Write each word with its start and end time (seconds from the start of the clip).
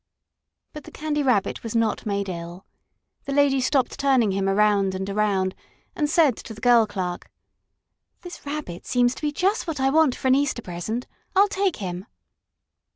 But 0.73 0.85
the 0.85 0.91
Candy 0.91 1.21
Rabbit 1.21 1.61
was 1.61 1.75
not 1.75 2.07
made 2.07 2.27
ill. 2.27 2.65
The 3.25 3.31
lady 3.31 3.61
stopped 3.61 3.99
turning 3.99 4.31
him 4.31 4.49
around 4.49 4.95
and 4.95 5.07
around 5.07 5.53
and 5.95 6.09
said 6.09 6.35
to 6.37 6.55
the 6.55 6.59
girl 6.59 6.87
clerk: 6.87 7.29
"This 8.23 8.43
Rabbit 8.43 8.87
seems 8.87 9.13
to 9.13 9.21
be 9.21 9.31
just 9.31 9.67
what 9.67 9.79
I 9.79 9.91
want 9.91 10.15
for 10.15 10.27
an 10.27 10.33
Easter 10.33 10.63
present. 10.63 11.05
I'll 11.35 11.47
take 11.47 11.75
him." 11.75 12.07